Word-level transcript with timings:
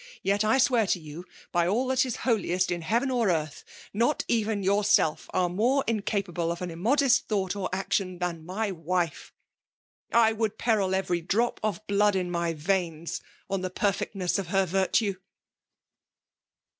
Yet 0.23 0.43
I 0.43 0.57
swear 0.57 0.87
to 0.87 0.99
you, 0.99 1.25
by 1.51 1.67
all 1.67 1.85
that 1.89 2.07
is 2.07 2.15
holiest 2.25 2.71
in 2.71 2.81
* 2.81 2.81
heaven 2.81 3.11
or 3.11 3.29
earth, 3.29 3.63
not 3.93 4.25
even 4.27 4.63
yourself 4.63 5.27
are 5.29 5.47
more 5.47 5.83
incapable 5.85 6.51
of 6.51 6.59
an 6.63 6.71
immodest 6.71 7.27
thought 7.27 7.55
or 7.55 7.69
action. 7.71 8.17
thiax' 8.17 8.43
lay 8.47 8.71
wife.. 8.71 9.31
I 10.11 10.33
woidd 10.33 10.57
)peril 10.57 10.95
every 10.95 11.21
drop 11.21 11.59
of 11.61 11.85
blood 11.85 12.15
ia 12.15 12.23
my 12.23 12.55
veiDs 12.55 13.21
on 13.47 13.61
the 13.61 13.69
perfisctnete 13.69 14.39
of 14.39 14.47
her 14.47 14.65
virtile. 14.65 15.17